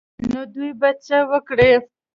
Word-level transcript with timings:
نو 0.31 0.41
دوى 0.53 0.69
به 0.79 0.89
څه 1.05 1.17
وکړي. 1.31 1.71